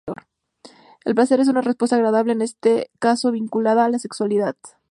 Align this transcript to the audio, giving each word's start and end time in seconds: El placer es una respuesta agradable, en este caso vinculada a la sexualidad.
El 1.05 1.13
placer 1.13 1.39
es 1.41 1.47
una 1.47 1.61
respuesta 1.61 1.95
agradable, 1.95 2.33
en 2.33 2.41
este 2.41 2.89
caso 2.97 3.31
vinculada 3.31 3.85
a 3.85 3.89
la 3.89 3.99
sexualidad. 3.99 4.55